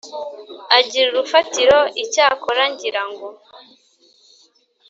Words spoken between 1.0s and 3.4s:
urufatiro icyakora ngira ngo